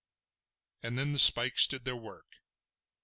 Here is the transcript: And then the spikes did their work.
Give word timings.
And 0.81 0.97
then 0.97 1.11
the 1.11 1.19
spikes 1.19 1.67
did 1.67 1.85
their 1.85 1.95
work. 1.95 2.25